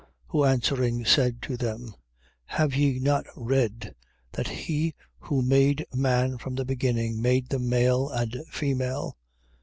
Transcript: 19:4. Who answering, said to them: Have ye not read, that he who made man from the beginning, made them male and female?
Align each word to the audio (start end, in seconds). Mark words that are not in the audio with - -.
19:4. 0.03 0.07
Who 0.29 0.45
answering, 0.45 1.05
said 1.05 1.41
to 1.43 1.57
them: 1.57 1.93
Have 2.45 2.73
ye 2.75 2.97
not 2.97 3.23
read, 3.35 3.93
that 4.31 4.47
he 4.47 4.95
who 5.19 5.43
made 5.43 5.85
man 5.93 6.39
from 6.39 6.55
the 6.55 6.65
beginning, 6.65 7.21
made 7.21 7.49
them 7.49 7.69
male 7.69 8.09
and 8.09 8.41
female? 8.49 9.15